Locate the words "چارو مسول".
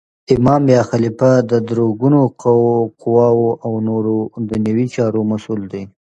4.95-5.61